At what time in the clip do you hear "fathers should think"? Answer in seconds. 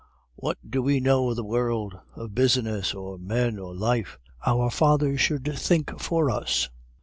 4.71-5.99